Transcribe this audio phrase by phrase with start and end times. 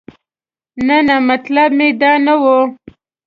[0.87, 2.45] نه نه مطلب مې دا نه و.